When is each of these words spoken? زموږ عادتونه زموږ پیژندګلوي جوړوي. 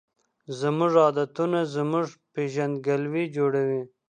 زموږ 0.59 0.91
عادتونه 1.05 1.59
زموږ 1.75 2.05
پیژندګلوي 2.33 3.25
جوړوي. 3.35 3.81